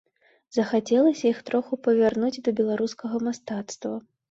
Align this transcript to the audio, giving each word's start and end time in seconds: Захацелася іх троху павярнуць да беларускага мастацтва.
Захацелася 0.55 1.23
іх 1.33 1.43
троху 1.51 1.79
павярнуць 1.89 2.41
да 2.49 2.55
беларускага 2.63 3.23
мастацтва. 3.31 3.95